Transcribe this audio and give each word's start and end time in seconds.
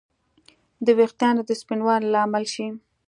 د 0.85 0.87
ویښتانو 0.97 1.41
د 1.45 1.51
سپینوالي 1.61 2.07
لامل 2.13 2.45
شي 2.53 2.67